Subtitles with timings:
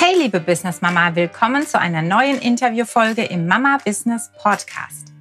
[0.00, 5.12] Hey liebe Business Mama, willkommen zu einer neuen Interviewfolge im Mama Business Podcast.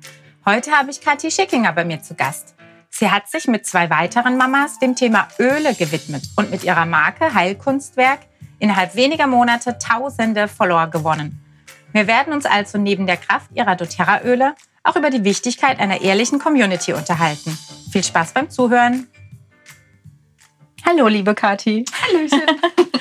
[0.46, 2.54] Heute habe ich Kathi Schickinger bei mir zu Gast.
[2.92, 7.34] Sie hat sich mit zwei weiteren Mamas dem Thema Öle gewidmet und mit ihrer Marke
[7.34, 8.20] Heilkunstwerk
[8.60, 11.44] innerhalb weniger Monate tausende Follower gewonnen.
[11.92, 14.54] Wir werden uns also neben der Kraft ihrer doTERRA-Öle
[14.84, 17.58] auch über die Wichtigkeit einer ehrlichen Community unterhalten.
[17.92, 19.08] Viel Spaß beim Zuhören.
[20.86, 21.84] Hallo, liebe Kathi.
[22.04, 22.44] Hallöchen.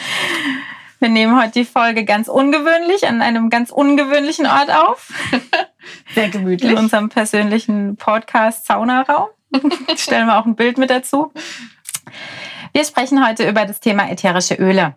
[0.98, 5.12] Wir nehmen heute die Folge ganz ungewöhnlich an einem ganz ungewöhnlichen Ort auf.
[6.14, 6.72] Sehr gemütlich.
[6.72, 9.28] In unserem persönlichen Podcast Saunaraum.
[9.96, 11.32] Stellen wir auch ein Bild mit dazu.
[12.72, 14.94] Wir sprechen heute über das Thema ätherische Öle.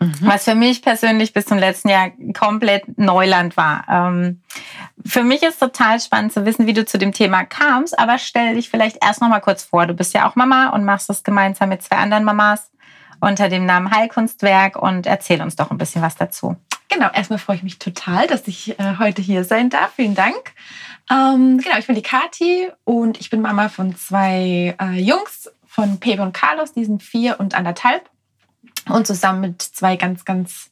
[0.00, 0.14] Mhm.
[0.22, 3.84] Was für mich persönlich bis zum letzten Jahr komplett Neuland war.
[3.88, 4.40] Ähm,
[5.04, 8.54] für mich ist total spannend zu wissen, wie du zu dem Thema kamst, aber stell
[8.54, 9.86] dich vielleicht erst noch mal kurz vor.
[9.86, 12.70] Du bist ja auch Mama und machst das gemeinsam mit zwei anderen Mamas
[13.22, 16.56] unter dem Namen Heilkunstwerk und erzähl uns doch ein bisschen was dazu.
[16.88, 19.92] Genau, erstmal freue ich mich total, dass ich äh, heute hier sein darf.
[19.94, 20.52] Vielen Dank.
[21.10, 26.00] Ähm, genau, ich bin die Kati und ich bin Mama von zwei äh, Jungs, von
[26.00, 28.10] Pepe und Carlos, die sind vier und anderthalb.
[28.90, 30.70] Und zusammen mit zwei ganz, ganz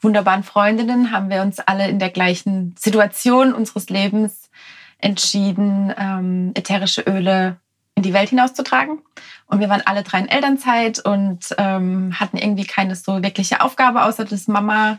[0.00, 4.50] wunderbaren Freundinnen haben wir uns alle in der gleichen Situation unseres Lebens
[4.98, 7.56] entschieden, ähm, ätherische Öle
[7.94, 9.02] in die Welt hinauszutragen.
[9.46, 14.04] Und wir waren alle drei in Elternzeit und ähm, hatten irgendwie keine so wirkliche Aufgabe,
[14.04, 14.98] außer das Mama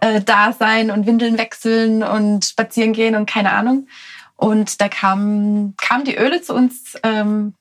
[0.00, 3.88] äh, da sein und Windeln wechseln und spazieren gehen und keine Ahnung.
[4.36, 7.54] Und da kamen kam die Öle zu uns ähm,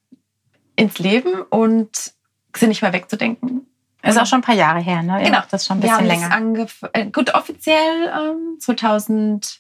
[0.76, 2.14] ins Leben und
[2.56, 3.66] sind nicht mehr wegzudenken.
[4.02, 5.22] Ist auch schon ein paar Jahre her, ne?
[5.22, 6.68] Genau, das ist schon ein bisschen länger.
[6.94, 9.60] Äh, gut, offiziell ähm, 2000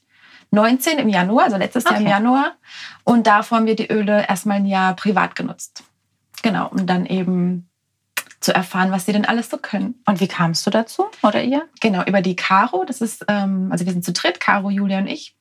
[0.52, 1.96] 19 im Januar, also letztes okay.
[1.96, 2.52] Jahr im Januar.
[3.04, 5.84] Und davor haben wir die Öle erstmal ein Jahr privat genutzt.
[6.42, 7.70] Genau, um dann eben
[8.40, 9.96] zu erfahren, was sie denn alles so können.
[10.06, 11.68] Und wie kamst du dazu oder ihr?
[11.82, 12.86] Genau, über die Caro.
[12.86, 15.36] Das ist, ähm, also wir sind zu dritt, Caro, Julia und ich.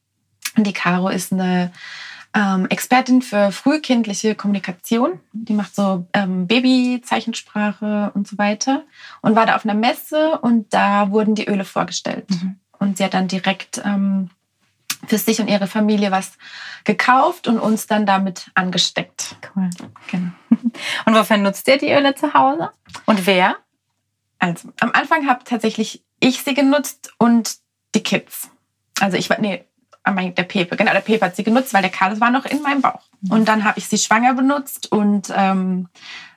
[0.57, 1.73] Und die Caro ist eine
[2.35, 5.21] ähm, Expertin für frühkindliche Kommunikation.
[5.33, 8.85] Die macht so ähm, Babyzeichensprache und so weiter.
[9.23, 12.29] Und war da auf einer Messe und da wurden die Öle vorgestellt.
[12.31, 12.57] Mhm.
[12.81, 14.31] Und sie hat dann direkt ähm,
[15.07, 16.33] für sich und ihre Familie was
[16.85, 19.37] gekauft und uns dann damit angesteckt.
[19.55, 19.71] Cool.
[20.11, 20.33] Genau.
[21.05, 22.71] Und wofür nutzt ihr die Öle zu Hause?
[23.07, 23.57] Und wer?
[24.39, 27.57] Also, am Anfang habe tatsächlich ich sie genutzt und
[27.95, 28.51] die Kids.
[29.01, 29.65] Also ich war, nee,
[30.07, 32.81] der Pepe, genau, der Pepe hat sie genutzt, weil der Carlos war noch in meinem
[32.81, 33.03] Bauch.
[33.21, 33.33] Mhm.
[33.33, 35.89] Und dann habe ich sie schwanger benutzt und ähm,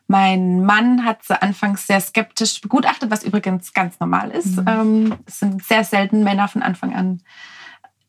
[0.08, 4.58] mein Mann hat sie anfangs sehr skeptisch begutachtet, was übrigens ganz normal ist.
[4.58, 4.66] Mhm.
[4.68, 7.22] Ähm, es sind sehr selten Männer von Anfang an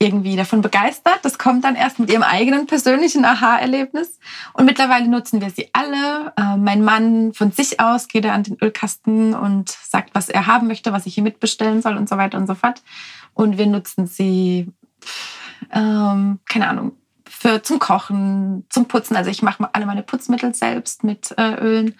[0.02, 1.20] irgendwie davon begeistert.
[1.22, 4.18] Das kommt dann erst mit ihrem eigenen persönlichen Aha-Erlebnis.
[4.52, 6.32] Und mittlerweile nutzen wir sie alle.
[6.36, 10.46] Äh, mein Mann von sich aus geht er an den Ölkasten und sagt, was er
[10.46, 12.82] haben möchte, was ich hier mitbestellen soll und so weiter und so fort.
[13.32, 14.72] Und wir nutzen sie,
[15.70, 16.92] ähm, keine Ahnung,
[17.24, 19.16] für zum Kochen, zum Putzen.
[19.16, 21.94] Also ich mache alle meine Putzmittel selbst mit äh, Ölen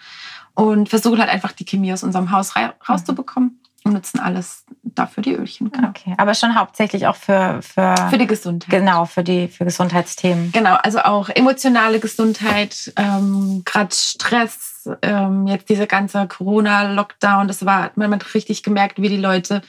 [0.55, 2.53] und versuche halt einfach die Chemie aus unserem Haus
[2.87, 5.71] rauszubekommen und nutzen alles dafür die Ölchen.
[5.71, 5.89] Genau.
[5.89, 8.69] Okay, aber schon hauptsächlich auch für, für, für die Gesundheit.
[8.69, 10.51] Genau, für die für Gesundheitsthemen.
[10.51, 17.91] Genau, also auch emotionale Gesundheit, ähm, gerade Stress, ähm, jetzt dieser ganze Corona-Lockdown, das war,
[17.95, 19.61] man hat richtig gemerkt, wie die Leute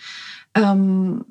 [0.55, 1.25] ähm,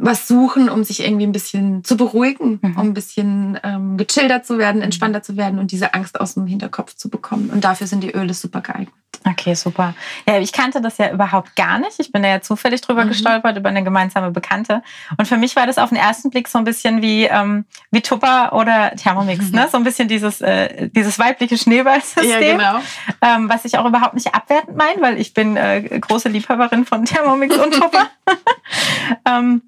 [0.00, 2.76] was suchen, um sich irgendwie ein bisschen zu beruhigen, mhm.
[2.76, 6.46] um ein bisschen ähm, gechillter zu werden, entspannter zu werden und diese Angst aus dem
[6.46, 7.50] Hinterkopf zu bekommen.
[7.50, 8.94] Und dafür sind die Öle super geeignet.
[9.28, 9.94] Okay, super.
[10.26, 11.98] Ja, ich kannte das ja überhaupt gar nicht.
[11.98, 13.08] Ich bin da ja zufällig drüber mhm.
[13.08, 14.82] gestolpert, über eine gemeinsame Bekannte.
[15.18, 18.00] Und für mich war das auf den ersten Blick so ein bisschen wie, ähm, wie
[18.00, 19.56] Tupper oder Thermomix, mhm.
[19.56, 19.68] ne?
[19.70, 22.30] So ein bisschen dieses, äh, dieses weibliche Schneeballsystem.
[22.30, 22.80] Ja, genau.
[23.20, 27.04] Ähm, was ich auch überhaupt nicht abwertend meine, weil ich bin äh, große Liebhaberin von
[27.04, 28.08] Thermomix und Tupper.
[29.26, 29.62] ähm,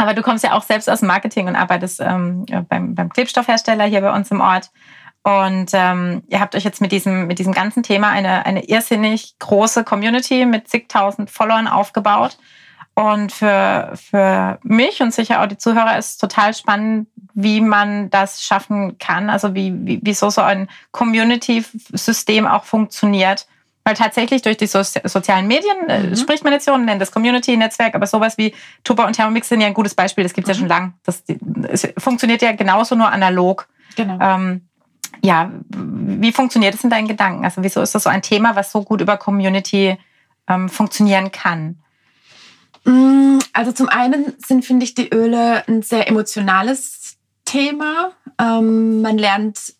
[0.00, 3.84] aber du kommst ja auch selbst aus dem Marketing und arbeitest ähm, beim, beim Klebstoffhersteller
[3.84, 4.70] hier bei uns im Ort.
[5.22, 9.38] Und ähm, ihr habt euch jetzt mit diesem, mit diesem ganzen Thema eine, eine irrsinnig
[9.38, 12.38] große Community mit zigtausend Followern aufgebaut.
[12.94, 18.42] Und für, für mich und sicher auch die Zuhörer ist total spannend, wie man das
[18.42, 19.28] schaffen kann.
[19.28, 23.46] Also wie, wie, wie so, so ein Community-System auch funktioniert
[23.84, 26.16] weil tatsächlich durch die so sozialen Medien äh, mhm.
[26.16, 28.54] spricht man jetzt so und nennt das Community-Netzwerk, aber sowas wie
[28.84, 30.68] Tuba und Thermomix sind ja ein gutes Beispiel, das gibt es mhm.
[30.68, 30.94] ja schon lang.
[31.04, 33.68] Das, das funktioniert ja genauso nur analog.
[33.96, 34.18] Genau.
[34.20, 34.62] Ähm,
[35.22, 37.44] ja, wie funktioniert das in deinen Gedanken?
[37.44, 39.98] Also wieso ist das so ein Thema, was so gut über Community
[40.48, 41.78] ähm, funktionieren kann?
[42.84, 48.12] Mm, also zum einen sind, finde ich, die Öle ein sehr emotionales Thema.
[48.38, 49.74] Ähm, man lernt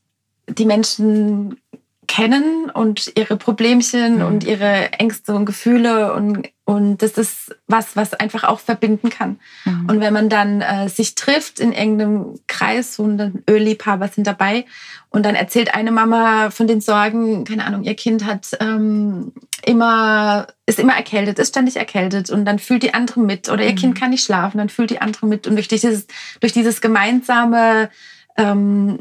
[0.48, 1.60] die Menschen
[2.10, 4.24] kennen und ihre Problemchen mhm.
[4.24, 9.38] und ihre Ängste und Gefühle und, Und das ist was, was einfach auch verbinden kann.
[9.64, 9.86] Mhm.
[9.88, 14.64] Und wenn man dann äh, sich trifft in irgendeinem Kreis, so ein Ölliebhaber sind dabei
[15.10, 19.32] und dann erzählt eine Mama von den Sorgen, keine Ahnung, ihr Kind hat ähm,
[19.64, 23.70] immer, ist immer erkältet, ist ständig erkältet und dann fühlt die andere mit oder ihr
[23.70, 23.76] mhm.
[23.76, 26.08] Kind kann nicht schlafen, dann fühlt die andere mit und durch dieses,
[26.40, 27.88] durch dieses gemeinsame
[28.36, 28.98] ähm,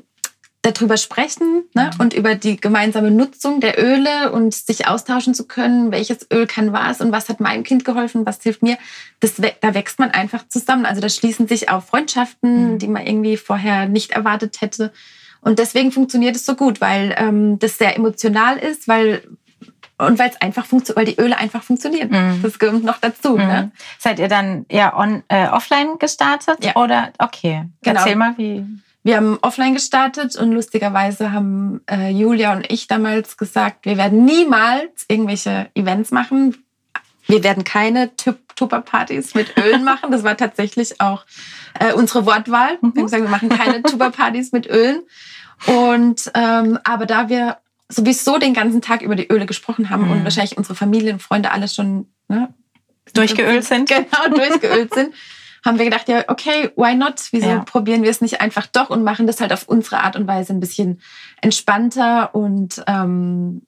[0.72, 1.92] darüber sprechen ne?
[1.94, 2.00] Mhm.
[2.00, 6.74] und über die gemeinsame Nutzung der Öle und sich austauschen zu können, welches Öl kann
[6.74, 8.78] was und was hat meinem Kind geholfen, was hilft mir.
[9.20, 10.86] Das, da wächst man einfach zusammen.
[10.86, 12.80] Also da schließen sich auch Freundschaften, mhm.
[12.80, 14.92] die man irgendwie vorher nicht erwartet hätte.
[15.42, 19.22] Und deswegen funktioniert es so gut, weil ähm, das sehr emotional ist, weil
[20.00, 22.10] und weil es einfach funktioniert, weil die Öle einfach funktionieren.
[22.10, 22.42] Mhm.
[22.42, 23.38] Das kommt noch dazu.
[23.38, 23.44] Ne?
[23.44, 23.50] Mhm.
[23.50, 23.72] Ne?
[23.98, 26.76] Seid ihr dann eher on, äh, offline gestartet ja.
[26.76, 27.66] oder okay?
[27.84, 28.00] Genau.
[28.00, 28.66] Erzähl mal, wie.
[29.04, 34.26] Wir haben offline gestartet und lustigerweise haben äh, Julia und ich damals gesagt, wir werden
[34.26, 36.66] niemals irgendwelche Events machen.
[37.26, 40.12] Wir werden keine Tupper-Partys mit Ölen machen.
[40.12, 41.26] Das war tatsächlich auch
[41.80, 42.78] äh, unsere Wortwahl.
[42.82, 45.04] Wir haben gesagt, wir machen keine Tupper-Partys mit Ölen.
[45.66, 47.58] Und ähm, aber da wir
[47.90, 50.12] sowieso den ganzen Tag über die Öle gesprochen haben mhm.
[50.12, 52.54] und wahrscheinlich unsere Familie und Freunde alles schon ne,
[53.14, 53.90] durchgeölt sind.
[53.90, 55.14] Genau, durchgeölt sind,
[55.66, 57.22] haben wir gedacht, ja, okay, why not?
[57.32, 57.60] Wieso ja.
[57.60, 60.54] probieren wir es nicht einfach doch und machen das halt auf unsere Art und Weise
[60.54, 61.02] ein bisschen
[61.42, 63.62] entspannter und ähm,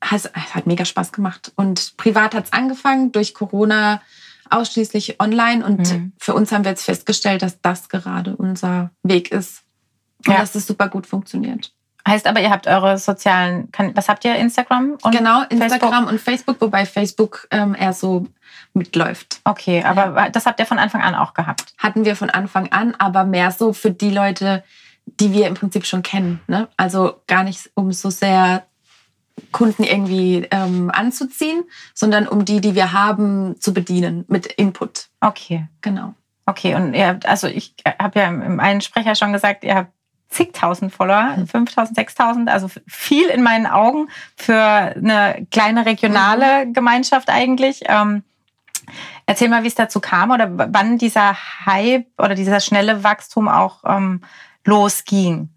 [0.00, 1.52] es hat mega Spaß gemacht.
[1.56, 4.00] Und privat hat es angefangen, durch Corona
[4.48, 5.64] ausschließlich online.
[5.64, 6.12] Und mhm.
[6.18, 9.62] für uns haben wir jetzt festgestellt, dass das gerade unser Weg ist.
[10.26, 10.40] Und ja.
[10.40, 11.72] dass es super gut funktioniert.
[12.06, 14.96] Heißt aber, ihr habt eure sozialen, was habt ihr, Instagram?
[15.02, 16.10] Und genau, Instagram Facebook?
[16.10, 18.26] und Facebook, wobei Facebook ähm, eher so
[18.72, 19.40] mitläuft.
[19.44, 20.28] Okay, aber ja.
[20.30, 21.74] das habt ihr von Anfang an auch gehabt?
[21.78, 24.64] Hatten wir von Anfang an, aber mehr so für die Leute,
[25.06, 26.40] die wir im Prinzip schon kennen.
[26.46, 26.68] Ne?
[26.76, 28.64] Also gar nicht um so sehr
[29.52, 31.64] Kunden irgendwie ähm, anzuziehen,
[31.94, 35.08] sondern um die, die wir haben, zu bedienen mit Input.
[35.20, 35.66] Okay.
[35.80, 36.14] Genau.
[36.46, 39.92] Okay, und ihr habt, also ich habe ja im einen Sprecher schon gesagt, ihr habt
[40.30, 46.72] zigtausend Follower, 5000, 6000, also viel in meinen Augen für eine kleine regionale mhm.
[46.72, 47.82] Gemeinschaft eigentlich.
[47.86, 48.22] Ähm,
[49.26, 51.36] erzähl mal, wie es dazu kam oder wann dieser
[51.66, 54.22] Hype oder dieser schnelle Wachstum auch ähm,
[54.64, 55.50] losging.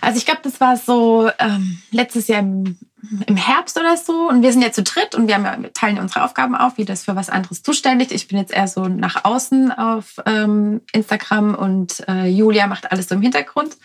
[0.00, 2.78] Also ich glaube, das war so ähm, letztes Jahr im
[3.26, 5.72] im Herbst oder so und wir sind ja zu dritt und wir, haben ja, wir
[5.72, 8.10] teilen unsere Aufgaben auf, wie das für was anderes zuständig.
[8.12, 13.08] Ich bin jetzt eher so nach außen auf ähm, Instagram und äh, Julia macht alles
[13.08, 13.76] so im Hintergrund.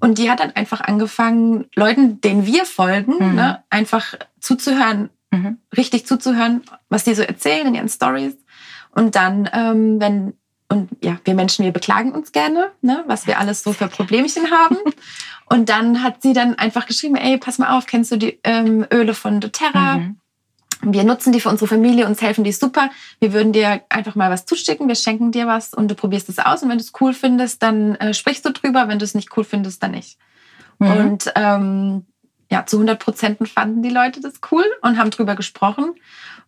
[0.00, 3.34] Und die hat dann einfach angefangen, Leuten, denen wir folgen, mhm.
[3.34, 5.58] ne, einfach zuzuhören, mhm.
[5.76, 8.36] richtig zuzuhören, was die so erzählen in ihren Stories.
[8.90, 10.34] Und dann, ähm, wenn
[10.70, 14.50] und ja, wir Menschen, wir beklagen uns gerne, ne, was wir alles so für Problemchen
[14.50, 14.76] haben.
[15.50, 18.86] Und dann hat sie dann einfach geschrieben, ey, pass mal auf, kennst du die ähm,
[18.92, 19.96] Öle von doTERRA?
[19.96, 20.20] Mhm.
[20.80, 22.90] Wir nutzen die für unsere Familie, uns helfen die super.
[23.18, 26.38] Wir würden dir einfach mal was zuschicken, wir schenken dir was und du probierst es
[26.38, 26.62] aus.
[26.62, 28.86] Und wenn du es cool findest, dann äh, sprichst du drüber.
[28.86, 30.18] Wenn du es nicht cool findest, dann nicht.
[30.78, 30.90] Mhm.
[30.90, 32.06] Und ähm,
[32.50, 35.94] ja, zu 100 Prozent fanden die Leute das cool und haben drüber gesprochen.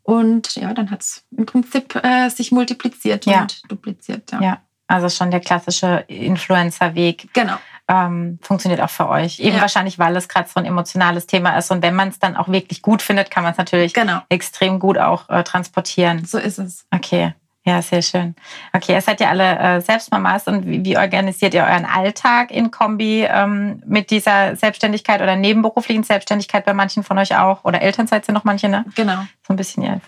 [0.02, 3.42] Und ja, dann hat es im Prinzip äh, sich multipliziert ja.
[3.42, 4.30] und dupliziert.
[4.30, 4.40] Ja.
[4.40, 7.30] ja, also schon der klassische Influencer-Weg.
[7.32, 7.58] Genau
[7.90, 9.40] ähm, funktioniert auch für euch.
[9.40, 9.62] Eben ja.
[9.62, 11.72] wahrscheinlich, weil es gerade so ein emotionales Thema ist.
[11.72, 14.20] Und wenn man es dann auch wirklich gut findet, kann man es natürlich genau.
[14.28, 16.24] extrem gut auch äh, transportieren.
[16.24, 16.86] So ist es.
[16.92, 17.34] Okay.
[17.66, 18.36] Ja, sehr schön.
[18.72, 22.70] Okay, ihr seid ja alle äh, Selbstmamas und wie, wie, organisiert ihr euren Alltag in
[22.70, 27.64] Kombi ähm, mit dieser Selbstständigkeit oder nebenberuflichen Selbstständigkeit bei manchen von euch auch?
[27.64, 28.86] Oder Elternzeit sind noch manche, ne?
[28.94, 29.26] Genau.
[29.46, 30.00] So ein bisschen ja,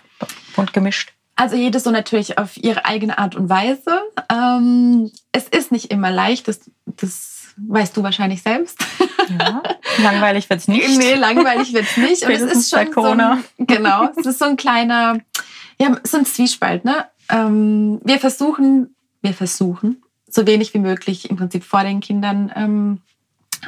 [0.55, 1.13] bunt gemischt.
[1.35, 4.01] Also jedes so natürlich auf ihre eigene Art und Weise.
[4.31, 8.77] Ähm, es ist nicht immer leicht, das, das weißt du wahrscheinlich selbst.
[9.39, 9.63] Ja,
[10.03, 10.97] langweilig wird es nicht.
[10.97, 12.23] Nee, langweilig wird es nicht.
[12.23, 12.91] Und es ist schon.
[12.93, 15.19] So ein, genau, es ist so ein kleiner,
[15.79, 16.85] ja, so ein Zwiespalt.
[16.85, 17.05] Ne?
[17.29, 23.01] Ähm, wir versuchen, wir versuchen, so wenig wie möglich im Prinzip vor den Kindern ähm,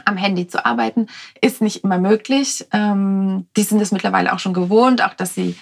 [0.04, 1.08] am Handy zu arbeiten.
[1.42, 2.66] Ist nicht immer möglich.
[2.74, 5.56] Ähm, die sind es mittlerweile auch schon gewohnt, auch dass sie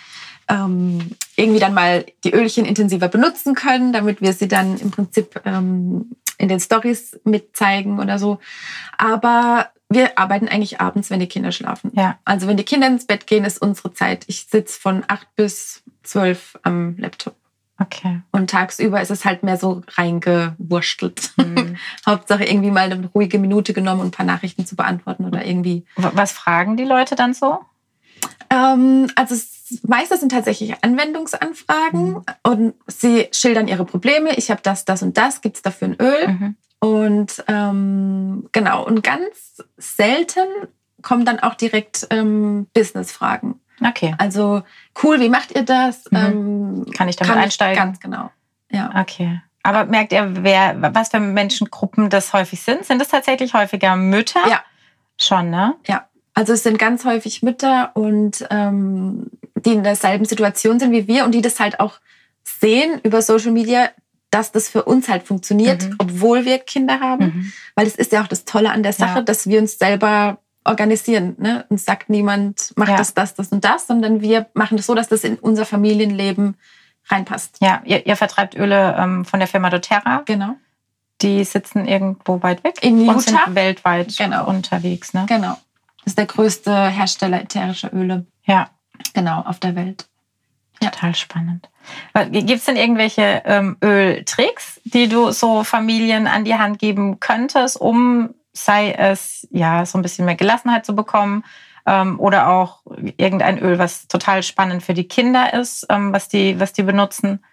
[0.49, 5.41] ähm, irgendwie dann mal die Ölchen intensiver benutzen können, damit wir sie dann im Prinzip
[5.45, 8.39] ähm, in den Stories mitzeigen oder so.
[8.97, 11.91] Aber wir arbeiten eigentlich abends, wenn die Kinder schlafen.
[11.93, 12.17] Ja.
[12.25, 14.25] Also wenn die Kinder ins Bett gehen, ist unsere Zeit.
[14.27, 17.35] Ich sitze von acht bis zwölf am Laptop.
[17.79, 18.21] Okay.
[18.31, 21.31] Und tagsüber ist es halt mehr so reingewurstelt.
[21.37, 21.77] Mhm.
[22.05, 25.85] Hauptsache irgendwie mal eine ruhige Minute genommen und ein paar Nachrichten zu beantworten oder irgendwie.
[25.95, 27.59] Was fragen die Leute dann so?
[28.49, 29.35] Ähm, also
[29.83, 32.23] meistens sind tatsächlich Anwendungsanfragen mhm.
[32.43, 34.35] und sie schildern ihre Probleme.
[34.35, 35.41] Ich habe das, das und das.
[35.41, 36.27] Gibt es dafür ein Öl?
[36.27, 36.55] Mhm.
[36.79, 40.47] Und ähm, genau, und ganz selten
[41.01, 43.59] kommen dann auch direkt ähm, Business-Fragen.
[43.85, 44.15] Okay.
[44.17, 44.63] Also
[45.01, 46.05] cool, wie macht ihr das?
[46.11, 46.17] Mhm.
[46.17, 47.77] Ähm, Kann ich damit kann einsteigen?
[47.77, 48.31] ganz genau.
[48.69, 48.91] Ja.
[48.99, 49.41] Okay.
[49.63, 52.85] Aber merkt ihr, wer, was für Menschengruppen das häufig sind?
[52.85, 54.41] Sind es tatsächlich häufiger Mütter?
[54.49, 54.61] Ja.
[55.17, 55.75] Schon, ne?
[56.33, 59.27] Also es sind ganz häufig Mütter und ähm,
[59.65, 61.99] die in derselben Situation sind wie wir und die das halt auch
[62.43, 63.89] sehen über Social Media,
[64.31, 65.95] dass das für uns halt funktioniert, Mhm.
[65.99, 67.25] obwohl wir Kinder haben.
[67.25, 67.53] Mhm.
[67.75, 69.21] Weil es ist ja auch das Tolle an der Sache, Ja.
[69.21, 71.35] dass wir uns selber organisieren.
[71.39, 71.65] Ne?
[71.69, 72.97] Uns sagt niemand, mach Ja.
[72.97, 76.55] das, das, das und das, sondern wir machen das so, dass das in unser Familienleben
[77.09, 77.57] reinpasst.
[77.61, 80.23] Ja, ihr, ihr vertreibt Öle ähm, von der Firma doTERRA.
[80.25, 80.55] Genau.
[81.21, 83.53] Die sitzen irgendwo weit weg In und sind Utah.
[83.55, 84.47] weltweit Genau.
[84.47, 85.25] unterwegs, ne?
[85.27, 85.57] Genau.
[86.03, 88.25] Das ist der größte Hersteller ätherischer Öle.
[88.45, 88.69] Ja,
[89.13, 90.05] Genau, auf der Welt.
[90.81, 90.89] Ja.
[90.89, 91.69] total spannend.
[92.31, 97.79] Gibt es denn irgendwelche ähm, Öltricks, die du so Familien an die Hand geben könntest,
[97.79, 101.45] um, sei es ja so ein bisschen mehr Gelassenheit zu bekommen
[101.85, 102.81] ähm, oder auch
[103.17, 107.43] irgendein Öl, was total spannend für die Kinder ist, ähm, was, die, was die benutzen?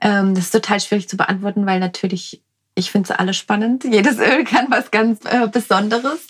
[0.00, 2.42] Ähm, das ist total schwierig zu beantworten, weil natürlich,
[2.74, 3.84] ich finde sie alle spannend.
[3.84, 6.26] Jedes Öl kann was ganz äh, Besonderes.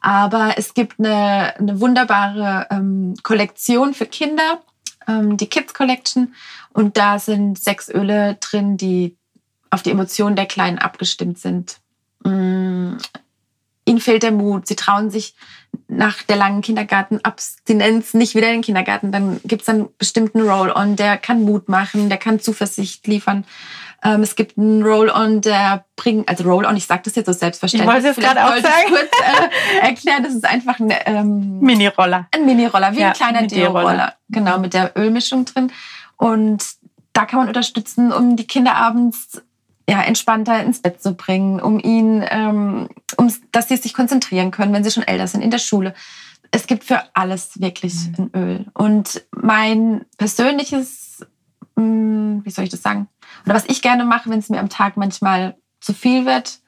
[0.00, 4.62] Aber es gibt eine, eine wunderbare ähm, Kollektion für Kinder,
[5.06, 6.34] ähm, die Kids Collection.
[6.72, 9.16] Und da sind sechs Öle drin, die
[9.70, 11.78] auf die Emotionen der Kleinen abgestimmt sind.
[14.00, 14.66] Ihnen fehlt der Mut.
[14.66, 15.34] Sie trauen sich
[15.88, 19.12] nach der langen Kindergartenabstinenz nicht wieder in den Kindergarten.
[19.12, 23.44] Dann gibt es einen bestimmten Roll-on, der kann Mut machen, der kann Zuversicht liefern.
[24.02, 27.88] Ähm, es gibt einen Roll-on, der bringt, also Roll-on, ich sage das jetzt so selbstverständlich.
[27.88, 28.88] Ich wollte es gerade auch sollte ich sagen.
[28.88, 32.26] kurz äh, erklären, das ist einfach ein, ähm, Mini-Roller.
[32.34, 33.82] ein Mini-Roller, wie Ja, ein kleiner ein Deo-Roller.
[33.82, 34.14] Deo-Roller.
[34.30, 35.70] Genau, mit der Ölmischung drin.
[36.16, 36.64] Und
[37.12, 39.42] da kann man unterstützen, um die Kinder abends
[39.90, 44.72] ja, entspannter ins Bett zu bringen, um ihn, ähm, um, dass sie sich konzentrieren können,
[44.72, 45.94] wenn sie schon älter sind, in der Schule.
[46.52, 48.14] Es gibt für alles wirklich Mhm.
[48.18, 48.66] ein Öl.
[48.74, 51.26] Und mein persönliches,
[51.76, 53.08] mh, wie soll ich das sagen?
[53.44, 56.60] Oder was ich gerne mache, wenn es mir am Tag manchmal zu viel wird,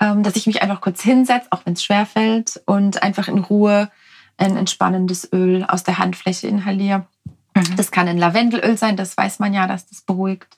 [0.00, 3.38] ähm, dass ich mich einfach kurz hinsetze, auch wenn es schwer fällt, und einfach in
[3.38, 3.90] Ruhe
[4.38, 7.06] ein entspannendes Öl aus der Handfläche inhaliere.
[7.54, 7.76] Mhm.
[7.76, 10.56] Das kann ein Lavendelöl sein, das weiß man ja, dass das beruhigt.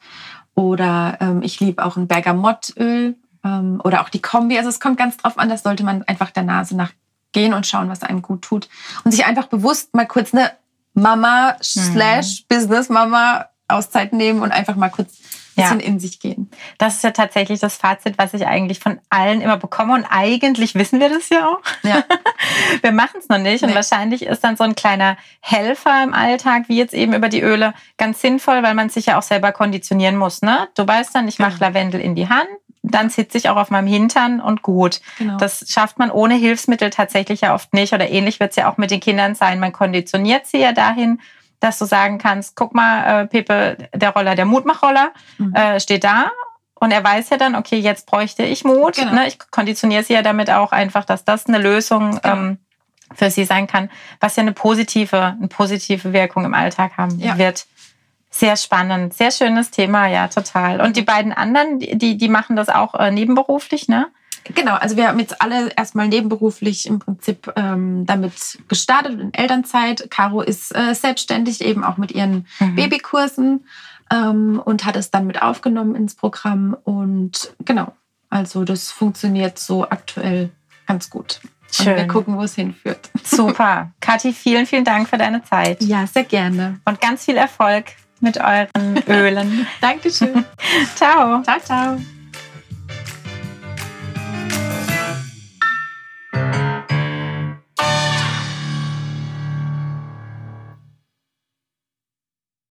[0.59, 4.59] Oder ähm, ich liebe auch ein Bergamottöl ähm, oder auch die Kombi.
[4.59, 6.91] Also es kommt ganz drauf an, das sollte man einfach der Nase nach
[7.31, 8.69] gehen und schauen, was einem gut tut.
[9.05, 10.51] Und sich einfach bewusst mal kurz eine
[10.95, 15.13] Mama slash Business Mama Auszeit nehmen und einfach mal kurz
[15.59, 15.75] ein Ja.
[15.75, 16.51] bisschen in sich gehen.
[16.79, 19.95] Das ist ja tatsächlich das Fazit, was ich eigentlich von allen immer bekomme.
[19.95, 21.61] Und eigentlich wissen wir das ja auch.
[21.83, 22.05] Ja.
[22.83, 23.63] Wir machen es noch nicht.
[23.63, 23.75] Und Nee.
[23.75, 27.75] wahrscheinlich ist dann so ein kleiner Helfer im Alltag, wie jetzt eben über die Öle,
[27.97, 30.43] ganz sinnvoll, weil man sich ja auch selber konditionieren muss.
[30.43, 30.69] Ne?
[30.75, 31.67] Du weißt dann, ich mache Genau.
[31.67, 32.47] Lavendel in die Hand,
[32.83, 35.01] dann sitze ich auch auf meinem Hintern und gut.
[35.19, 35.37] Genau.
[35.37, 37.93] Das schafft man ohne Hilfsmittel tatsächlich ja oft nicht.
[37.93, 39.59] Oder ähnlich wird es ja auch mit den Kindern sein.
[39.61, 41.21] Man konditioniert sie ja dahin,
[41.61, 45.55] dass du sagen kannst, guck mal, äh, Pepe, der Roller, der Mutmachroller, Mhm.
[45.55, 46.31] äh, steht da.
[46.81, 48.95] Und er weiß ja dann, okay, jetzt bräuchte ich Mut.
[48.97, 49.13] Genau.
[49.13, 49.27] Ne?
[49.27, 52.35] Ich konditioniere sie ja damit auch einfach, dass das eine Lösung Genau.
[52.37, 52.59] ähm,
[53.15, 57.37] für sie sein kann, was ja eine positive, eine positive Wirkung im Alltag haben Ja.
[57.39, 57.67] wird.
[58.31, 60.83] Sehr spannend, sehr schönes Thema, ja, total.
[60.83, 64.09] Und die beiden anderen, die, die machen das auch äh, nebenberuflich, ne?
[64.55, 70.11] Genau, also wir haben jetzt alle erstmal nebenberuflich im Prinzip ähm, damit gestartet in Elternzeit.
[70.11, 72.75] Caro ist äh, selbstständig eben auch mit ihren Mhm.
[72.77, 73.65] Babykursen
[74.11, 76.77] ähm, und hat es dann mit aufgenommen ins Programm.
[76.85, 77.93] Und genau,
[78.31, 80.51] also das funktioniert so aktuell
[80.87, 81.41] ganz gut.
[81.79, 82.09] Und wir Schön.
[82.09, 83.11] gucken, wo es hinführt.
[83.23, 83.93] Super.
[84.01, 86.81] Kathi, vielen, vielen Dank für deine Zeit Ja, sehr gerne.
[86.87, 87.85] und ganz viel Erfolg
[88.21, 89.67] mit euren Ölen.
[89.83, 90.45] Dankeschön.
[90.97, 91.43] Ciao.
[91.43, 92.18] ciao, ciao.